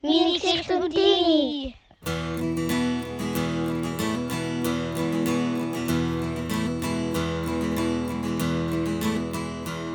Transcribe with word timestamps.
Meine 0.00 0.32
Geschichte 0.34 0.76
und 0.76 0.94
deine. 0.94 1.74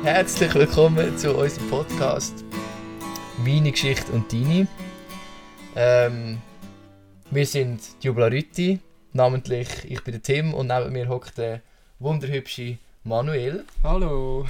Herzlich 0.02 0.54
willkommen 0.54 1.16
zu 1.16 1.34
unserem 1.34 1.70
Podcast 1.70 2.44
Meine 3.38 3.72
Geschichte 3.72 4.12
und 4.12 4.30
deine. 4.30 4.68
Ähm, 5.74 6.42
wir 7.30 7.46
sind 7.46 7.80
die 8.02 8.06
Jublarüti, 8.08 8.80
namentlich 9.14 9.68
ich 9.84 10.04
bin 10.04 10.12
der 10.12 10.22
Tim 10.22 10.52
und 10.52 10.66
neben 10.66 10.92
mir 10.92 11.08
hockt 11.08 11.38
der 11.38 11.62
wunderhübsche 11.98 12.76
Manuel. 13.04 13.64
Hallo. 13.82 14.44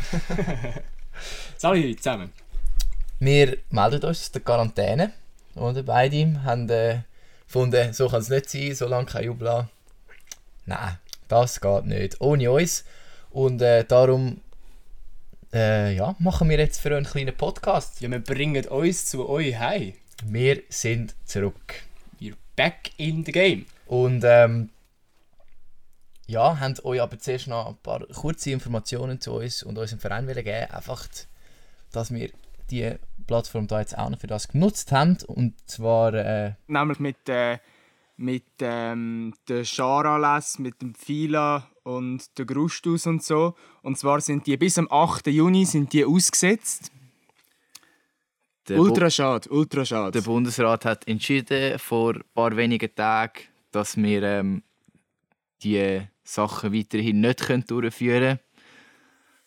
Salut 1.56 1.98
zusammen. 1.98 2.32
Wir 3.20 3.58
melden 3.70 4.04
uns 4.04 4.04
aus 4.04 4.32
der 4.32 4.42
Quarantäne. 4.42 5.12
Oder? 5.56 5.82
Beide 5.82 6.42
haben 6.44 6.68
äh, 6.68 7.00
gefunden, 7.46 7.92
so 7.92 8.08
kann 8.08 8.20
es 8.20 8.28
nicht 8.28 8.50
sein, 8.50 8.74
solange 8.74 9.06
kein 9.06 9.24
Jubla. 9.24 9.68
Nein, 10.66 10.98
das 11.28 11.60
geht 11.60 11.84
nicht. 11.86 12.20
Ohne 12.20 12.50
uns. 12.50 12.84
Und 13.30 13.62
äh, 13.62 13.84
darum 13.84 14.40
äh, 15.52 15.94
ja, 15.94 16.16
machen 16.18 16.48
wir 16.48 16.58
jetzt 16.58 16.80
für 16.80 16.90
euch 16.90 16.96
einen 16.96 17.06
kleinen 17.06 17.36
Podcast. 17.36 18.00
Ja, 18.00 18.10
wir 18.10 18.18
bringen 18.18 18.66
uns 18.66 19.06
zu 19.06 19.28
euch 19.28 19.58
heim. 19.58 19.94
Wir 20.24 20.62
sind 20.68 21.14
zurück. 21.24 21.74
We're 22.20 22.34
back 22.56 22.90
in 22.96 23.24
the 23.24 23.32
game. 23.32 23.66
Und 23.86 24.24
ähm, 24.24 24.70
ja, 26.26 26.58
haben 26.58 26.74
euch 26.82 27.00
aber 27.00 27.18
zuerst 27.18 27.46
noch 27.46 27.68
ein 27.68 27.76
paar 27.76 28.06
kurze 28.06 28.50
Informationen 28.50 29.20
zu 29.20 29.34
uns 29.34 29.62
und 29.62 29.78
unserem 29.78 30.00
Verein 30.00 30.26
geben. 30.26 30.70
Einfach, 30.70 31.06
dass 31.92 32.12
wir 32.12 32.30
die 32.70 32.96
Plattform 33.26 33.66
da 33.66 33.80
jetzt 33.80 33.96
auch 33.96 34.10
noch 34.10 34.20
für 34.20 34.26
das 34.26 34.48
genutzt 34.48 34.92
haben. 34.92 35.18
Und 35.26 35.54
zwar, 35.68 36.14
äh, 36.14 36.54
Nämlich 36.66 36.98
mit, 36.98 37.28
äh, 37.28 37.58
mit 38.16 38.44
ähm, 38.60 39.34
der 39.48 39.64
Schara-Les, 39.64 40.58
mit 40.58 40.80
dem 40.80 40.94
Fila 40.94 41.68
und 41.82 42.38
der 42.38 42.46
Grustus 42.46 43.06
und 43.06 43.22
so. 43.22 43.54
Und 43.82 43.98
zwar 43.98 44.20
sind 44.20 44.46
die 44.46 44.56
bis 44.56 44.78
am 44.78 44.88
8. 44.90 45.26
Juni 45.28 45.64
sind 45.64 45.92
die 45.92 46.04
ausgesetzt. 46.04 46.90
Der, 48.68 48.78
ultra 48.78 49.10
schade, 49.10 49.50
ultra 49.50 49.84
schade. 49.84 50.12
der 50.12 50.22
Bundesrat 50.22 50.86
hat 50.86 51.06
entschieden 51.06 51.78
vor 51.78 52.14
ein 52.14 52.22
paar 52.32 52.56
wenigen 52.56 52.94
Tagen, 52.94 53.42
dass 53.70 53.96
wir 53.96 54.22
ähm, 54.22 54.62
die 55.62 56.00
Sachen 56.22 56.72
weiterhin 56.72 57.20
nicht 57.20 57.40
können 57.40 57.64
durchführen 57.66 58.38
können. 58.38 58.43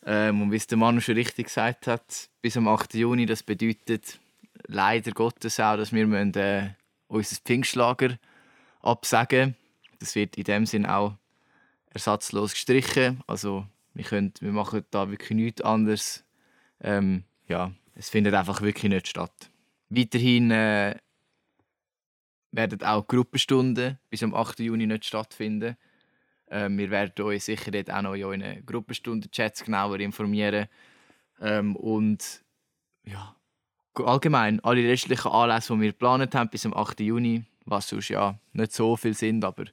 Ähm, 0.09 0.41
und 0.41 0.51
wie 0.53 0.55
es 0.55 0.67
der 0.67 0.77
Manu 0.77 1.01
schon 1.01 1.15
richtig 1.15 1.47
gesagt 1.47 1.85
hat, 1.85 2.29
bis 2.41 2.55
am 2.55 2.69
8. 2.69 2.93
Juni, 2.93 3.25
das 3.25 3.43
bedeutet 3.43 4.19
leider 4.65 5.11
Gottes 5.11 5.59
auch, 5.59 5.75
dass 5.75 5.91
wir 5.91 6.07
müssen, 6.07 6.33
äh, 6.35 6.69
unser 7.07 7.35
Pfingstlager 7.35 8.17
absagen 8.79 9.55
Das 9.99 10.15
wird 10.15 10.37
in 10.37 10.45
dem 10.45 10.65
Sinn 10.65 10.85
auch 10.85 11.17
ersatzlos 11.89 12.53
gestrichen. 12.53 13.21
Also 13.27 13.65
wir, 13.93 14.05
können, 14.05 14.33
wir 14.39 14.53
machen 14.53 14.85
da 14.91 15.09
wirklich 15.09 15.31
nichts 15.31 15.61
anderes. 15.61 16.23
Ähm, 16.79 17.25
ja, 17.49 17.73
es 17.93 18.09
findet 18.09 18.33
einfach 18.33 18.61
wirklich 18.61 18.89
nicht 18.89 19.09
statt. 19.09 19.49
Weiterhin 19.89 20.51
äh, 20.51 20.95
werden 22.51 22.81
auch 22.81 23.05
Gruppenstunden 23.07 23.99
bis 24.09 24.23
am 24.23 24.33
8. 24.33 24.59
Juni 24.59 24.87
nicht 24.87 25.03
stattfinden. 25.03 25.75
Ähm, 26.49 26.77
wir 26.77 26.89
werden 26.89 27.25
euch 27.25 27.43
sicher 27.43 27.71
dort 27.71 27.91
auch 27.91 28.01
noch 28.01 28.13
in 28.13 28.23
euren 28.23 28.65
Gruppenstunden-Chats 28.65 29.63
genauer 29.65 29.99
informieren. 29.99 30.67
Ähm, 31.41 31.75
und 31.75 32.43
ja, 33.03 33.35
allgemein, 33.95 34.59
alle 34.61 34.87
restlichen 34.87 35.31
Anlässe, 35.31 35.73
die 35.73 35.81
wir 35.81 35.91
geplant 35.91 36.35
haben 36.35 36.49
bis 36.49 36.65
am 36.65 36.73
8. 36.73 36.99
Juni, 37.01 37.43
was 37.65 37.89
sonst 37.89 38.09
ja 38.09 38.39
nicht 38.53 38.73
so 38.73 38.95
viel 38.95 39.13
sind, 39.13 39.43
aber 39.43 39.65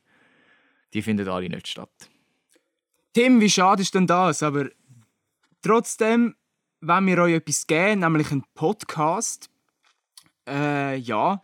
die 0.92 1.02
finden 1.02 1.28
alle 1.28 1.48
nicht 1.48 1.68
statt. 1.68 2.10
Tim, 3.12 3.40
wie 3.40 3.50
schade 3.50 3.82
ist 3.82 3.94
denn 3.94 4.06
das? 4.06 4.42
Aber 4.42 4.68
trotzdem, 5.62 6.34
wenn 6.80 7.06
wir 7.06 7.18
euch 7.18 7.34
etwas 7.34 7.66
geben, 7.66 8.00
nämlich 8.00 8.30
einen 8.30 8.44
Podcast, 8.54 9.50
äh, 10.48 10.96
ja. 10.96 11.42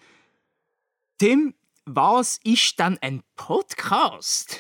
Tim, 1.19 1.55
was 1.85 2.39
ist 2.45 2.79
denn 2.79 2.99
ein 3.01 3.23
Podcast? 3.37 4.59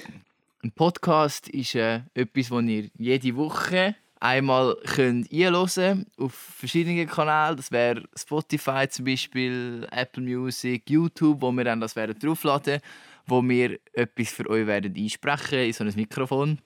Ein 0.62 0.72
Podcast 0.72 1.48
ist 1.48 1.74
äh, 1.74 2.02
etwas, 2.12 2.50
das 2.50 2.62
ihr 2.64 2.90
jede 2.98 3.34
Woche 3.34 3.96
einmal 4.20 4.76
könnt 4.94 5.32
einhören 5.32 6.04
auf 6.18 6.34
verschiedenen 6.34 7.06
Kanälen. 7.06 7.56
Das 7.56 7.72
wäre 7.72 8.04
Spotify 8.14 8.86
zum 8.86 9.06
Beispiel, 9.06 9.88
Apple 9.90 10.22
Music, 10.22 10.90
YouTube, 10.90 11.40
wo 11.40 11.50
wir 11.52 11.64
dann 11.64 11.80
das 11.80 11.96
werden 11.96 12.18
draufladen, 12.18 12.82
wo 13.26 13.42
wir 13.42 13.78
etwas 13.94 14.28
für 14.32 14.50
euch 14.50 14.66
werden 14.66 14.94
einsprechen 14.94 15.60
in 15.60 15.72
so 15.72 15.82
ein 15.82 15.94
Mikrofon, 15.96 16.58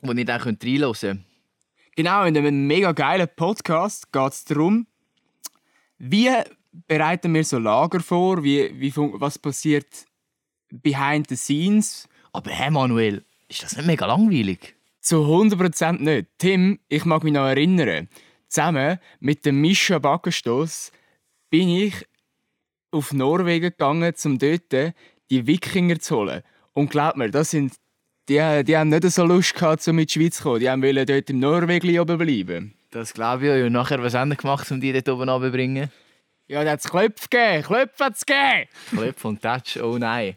wo 0.00 0.12
ihr 0.12 0.24
dann 0.24 0.40
könnt 0.40 0.64
reinhören. 0.64 1.24
Genau, 1.96 2.24
in 2.26 2.38
einem 2.38 2.68
mega 2.68 2.92
geilen 2.92 3.28
Podcast 3.34 4.12
geht 4.12 4.32
es 4.32 4.44
darum, 4.44 4.86
wie 5.98 6.30
bereiten 6.86 7.34
wir 7.34 7.42
so 7.42 7.58
Lager 7.58 7.98
vor, 7.98 8.44
wie, 8.44 8.78
wie 8.78 8.92
was 8.96 9.40
passiert 9.40 10.06
behind 10.70 11.28
the 11.28 11.36
scenes. 11.36 12.08
Aber 12.34 12.50
hey 12.50 12.68
Manuel, 12.68 13.24
ist 13.48 13.62
das 13.62 13.76
nicht 13.76 13.86
mega 13.86 14.06
langweilig? 14.06 14.74
Zu 15.00 15.18
100% 15.18 16.00
nicht. 16.00 16.26
Tim, 16.38 16.80
ich 16.88 17.04
mag 17.04 17.22
mich 17.22 17.32
noch 17.32 17.46
erinnern, 17.46 18.08
zusammen 18.48 18.98
mit 19.20 19.46
dem 19.46 19.60
Mischa 19.60 20.00
Backenstoss 20.00 20.90
bin 21.48 21.68
ich 21.68 21.94
auf 22.90 23.12
Norwegen 23.12 23.70
gegangen, 23.70 24.12
um 24.24 24.38
dort 24.38 24.72
die 25.30 25.46
Wikinger 25.46 26.00
zu 26.00 26.16
holen. 26.16 26.42
Und 26.72 26.90
glaub 26.90 27.16
mir, 27.16 27.30
das 27.30 27.52
sind, 27.52 27.74
die, 28.28 28.64
die 28.64 28.76
haben 28.76 28.88
nicht 28.88 29.08
so 29.10 29.24
Lust 29.24 29.54
gehabt, 29.54 29.86
um 29.86 30.00
in 30.00 30.06
die 30.06 30.12
Schweiz 30.12 30.38
zu 30.38 30.42
kommen. 30.42 30.58
Die 30.58 30.68
haben 30.68 30.82
wollen 30.82 31.06
dort 31.06 31.30
im 31.30 31.38
Norwegen 31.38 32.00
oben 32.00 32.18
bleiben. 32.18 32.74
Das 32.90 33.14
glaube 33.14 33.44
ich 33.44 33.50
euch. 33.52 33.64
Und 33.64 33.72
nachher, 33.72 34.02
was 34.02 34.14
haben 34.14 34.30
wir 34.30 34.36
gemacht, 34.36 34.68
um 34.72 34.80
die 34.80 34.92
dort 34.92 35.08
oben 35.08 35.28
runterzubringen? 35.28 35.88
Ja, 36.48 36.64
da 36.64 36.72
hat 36.72 36.80
es 36.80 36.90
Klöpfe 36.90 37.28
gegeben. 37.28 37.62
Klöpfe 37.62 38.04
hat 38.04 38.16
es 38.16 38.26
gegeben. 38.26 38.68
Clip 38.90 39.24
und 39.24 39.40
Touch, 39.40 39.80
oh 39.80 39.98
nein. 39.98 40.36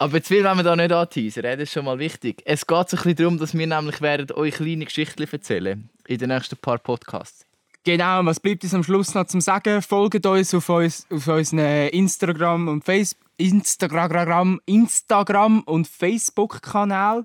Aber 0.00 0.22
zu 0.22 0.34
viel 0.34 0.44
wollen 0.44 0.58
wir 0.58 0.62
da 0.62 0.76
nicht 0.76 0.92
anteasern, 0.92 1.42
das 1.42 1.60
ist 1.60 1.72
schon 1.72 1.84
mal 1.84 1.98
wichtig. 1.98 2.42
Es 2.44 2.66
geht 2.66 2.88
so 2.88 2.96
ein 2.96 3.02
bisschen 3.02 3.16
darum, 3.16 3.38
dass 3.38 3.56
wir 3.56 3.66
nämlich 3.66 4.00
werden 4.00 4.30
euch 4.36 4.54
kleine 4.54 4.84
Geschichten 4.84 5.26
erzählen 5.30 5.90
in 6.06 6.18
den 6.18 6.28
nächsten 6.28 6.56
paar 6.56 6.78
Podcasts. 6.78 7.44
Genau, 7.82 8.24
was 8.24 8.38
bleibt 8.38 8.62
uns 8.62 8.74
am 8.74 8.84
Schluss 8.84 9.14
noch 9.14 9.26
zum 9.26 9.40
Sagen? 9.40 9.82
Folgt 9.82 10.24
uns 10.24 10.54
auf, 10.54 10.68
uns, 10.68 11.06
auf 11.10 11.26
unseren 11.26 11.88
Instagram 11.88 12.68
und 12.68 12.84
Face 12.84 13.16
Instagram, 13.38 14.60
Instagram 14.66 15.62
und 15.62 15.88
Facebook-Kanal. 15.88 17.24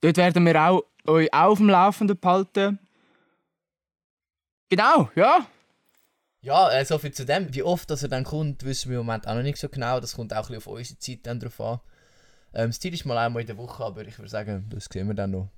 Dort 0.00 0.16
werden 0.16 0.46
wir 0.46 0.60
auch 0.60 0.84
euch 1.06 1.32
auch 1.32 1.50
auf 1.50 1.58
dem 1.58 1.68
Laufenden 1.68 2.18
behalten. 2.18 2.78
Genau, 4.68 5.10
ja. 5.14 5.46
Ja, 6.44 6.70
äh, 6.70 6.84
so 6.84 6.98
viel 6.98 7.10
zu 7.10 7.24
dem. 7.24 7.54
Wie 7.54 7.62
oft 7.62 7.88
dass 7.88 8.02
er 8.02 8.10
dann 8.10 8.22
kommt, 8.22 8.64
wissen 8.64 8.90
wir 8.90 9.00
im 9.00 9.06
Moment 9.06 9.26
auch 9.26 9.34
noch 9.34 9.42
nicht 9.42 9.56
so 9.56 9.70
genau. 9.70 9.98
Das 9.98 10.14
kommt 10.14 10.34
auch 10.34 10.36
ein 10.36 10.42
bisschen 10.42 10.56
auf 10.58 10.66
unsere 10.66 10.98
Zeit 10.98 11.20
dann 11.22 11.40
drauf 11.40 11.58
an. 11.58 11.80
Ähm, 12.52 12.68
das 12.68 12.80
Ziel 12.80 12.92
ist 12.92 13.06
mal 13.06 13.16
einmal 13.16 13.40
in 13.40 13.46
der 13.46 13.56
Woche, 13.56 13.82
aber 13.82 14.06
ich 14.06 14.18
würde 14.18 14.28
sagen, 14.28 14.66
das 14.68 14.84
sehen 14.92 15.08
wir 15.08 15.14
dann 15.14 15.30
noch. 15.30 15.48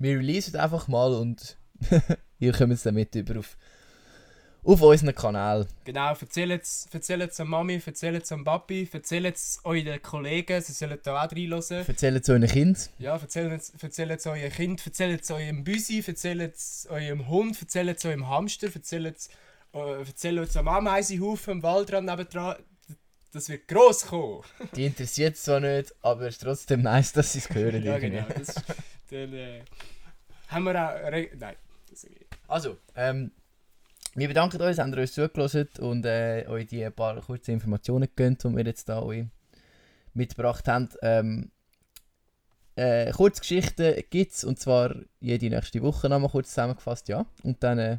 Wir 0.00 0.18
releasen 0.18 0.56
einfach 0.56 0.88
mal 0.88 1.14
und 1.14 1.56
ihr 2.40 2.52
kommt 2.52 2.72
es 2.72 2.82
dann 2.82 2.96
mit 2.96 3.14
über 3.14 3.38
auf, 3.38 3.56
auf 4.64 4.82
unseren 4.82 5.14
Kanal. 5.14 5.68
Genau, 5.84 6.12
erzählt 6.12 6.62
es 6.64 7.40
an 7.40 7.46
Mami, 7.46 7.80
erzählt 7.86 8.24
es 8.24 8.32
an 8.32 8.42
Papi, 8.42 8.88
erzählt 8.92 9.36
es 9.36 9.60
euren 9.62 10.02
Kollegen, 10.02 10.60
sie 10.60 10.72
sollen 10.72 10.98
da 11.00 11.24
auch 11.24 11.30
reinhören. 11.30 11.86
Erzählen 11.86 12.20
zu 12.20 12.32
euren 12.32 12.48
Kind. 12.48 12.90
Ja, 12.98 13.16
erzählt 13.16 13.52
es 13.52 14.26
eurem 14.26 14.50
Kind, 14.50 14.84
erzählt 14.84 15.22
es 15.22 15.30
eurem 15.30 15.62
Büsi, 15.62 16.02
erzählt 16.04 16.56
es 16.56 16.88
eurem 16.90 17.28
Hund, 17.28 17.62
erzählt 17.62 17.98
es 17.98 18.04
eurem 18.04 18.28
Hamster, 18.28 18.66
erzählt 18.74 19.16
es 19.16 19.30
äh, 19.74 19.98
erzählt 19.98 20.48
es 20.48 20.56
am 20.56 20.68
Ameisenhaufen 20.68 21.54
am 21.54 21.62
Waldrand 21.62 22.06
nebendran. 22.06 22.56
Das 23.32 23.48
wird 23.48 23.66
gross 23.66 24.06
kommen. 24.06 24.42
Die 24.76 24.86
interessiert 24.86 25.34
es 25.34 25.42
zwar 25.42 25.58
nicht, 25.58 25.92
aber 26.02 26.22
es 26.22 26.36
ist 26.36 26.42
trotzdem 26.42 26.82
nice, 26.82 27.12
dass 27.12 27.32
sie 27.32 27.40
es 27.40 27.50
hören. 27.50 27.82
ja, 27.82 27.98
genau. 27.98 28.24
Das, 28.36 28.54
dann 29.10 29.32
äh, 29.32 29.62
haben 30.48 30.64
wir 30.64 30.70
auch... 30.70 31.12
Re 31.12 31.30
Nein, 31.36 31.56
das 31.90 32.04
ist 32.04 32.14
Also, 32.46 32.78
ähm, 32.94 33.32
wir 34.14 34.28
bedanken 34.28 34.62
uns, 34.62 34.78
habt 34.78 34.94
ihr 34.94 35.00
uns 35.00 35.12
zugelassen 35.12 35.68
und 35.80 36.06
äh, 36.06 36.46
euch 36.46 36.66
die 36.66 36.88
paar 36.90 37.20
kurze 37.20 37.50
Informationen 37.50 38.08
gegeben, 38.14 38.38
die 38.40 38.56
wir 38.56 38.64
jetzt 38.64 38.88
da 38.88 39.02
euch 39.02 39.24
mitgebracht 40.12 40.68
haben. 40.68 40.88
Ähm, 41.02 41.50
äh, 42.76 43.10
Kurzgeschichten 43.10 44.04
gibt 44.10 44.32
es 44.32 44.44
und 44.44 44.60
zwar 44.60 44.94
jede 45.18 45.50
nächste 45.50 45.82
Woche 45.82 46.08
nochmal 46.08 46.30
kurz 46.30 46.50
zusammengefasst, 46.50 47.08
ja. 47.08 47.26
Und 47.42 47.62
dann 47.64 47.78
äh, 47.80 47.98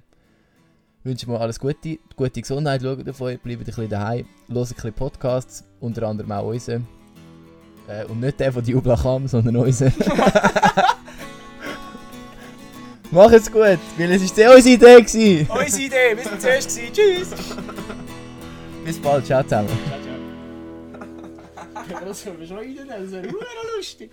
wünschen 1.05 1.31
wir 1.31 1.39
alles 1.39 1.59
Gute, 1.59 1.99
gute 2.15 2.41
Gesundheit, 2.41 2.81
schaut 2.81 3.07
auf 3.07 3.21
euch, 3.21 3.39
bleibt 3.39 3.61
ein 3.61 3.65
bisschen 3.65 3.87
daheim, 3.87 4.25
hört 4.49 4.71
ein 4.71 4.75
bisschen 4.75 4.93
Podcasts, 4.93 5.63
unter 5.79 6.07
anderem 6.07 6.31
auch 6.31 6.47
unseren. 6.47 6.87
Äh, 7.87 8.05
und 8.05 8.19
nicht 8.19 8.39
der 8.39 8.51
von 8.51 8.65
Jubla 8.65 8.95
Kam, 8.95 9.27
sondern 9.27 9.57
unseren. 9.57 9.93
Macht's 13.11 13.51
gut, 13.51 13.77
weil 13.97 14.11
es 14.11 14.23
ist 14.23 14.35
ja 14.35 14.51
unsere 14.53 14.75
Idee 14.75 15.01
gewesen. 15.01 15.47
Unsere 15.47 15.83
Idee, 15.83 16.17
wir 16.17 16.23
sind 16.23 16.41
zuerst. 16.41 16.75
gewesen. 16.75 16.91
Tschüss! 16.91 17.29
Bis 18.83 18.99
bald, 18.99 19.25
ciao 19.25 19.43
zusammen. 19.43 19.69
Das 21.87 22.25
wäre 22.25 22.47
schon 22.47 22.61
wieder 22.61 22.83
lustig. 23.77 24.09